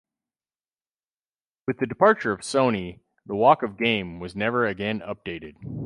[1.67, 5.53] With the departure of Sony, the Walk of Game was never again updated.